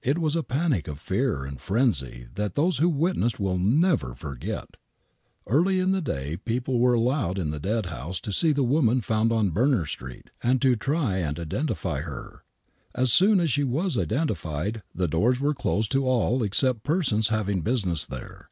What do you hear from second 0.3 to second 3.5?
a panic of fear and frenzy that those who witnessed